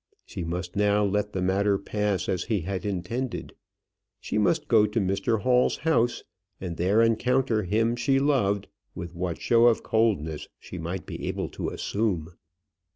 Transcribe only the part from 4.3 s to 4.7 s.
must